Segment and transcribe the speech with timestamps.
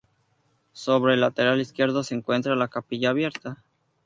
[0.73, 3.63] Sobre el lateral izquierdo se encuentra la capilla abierta.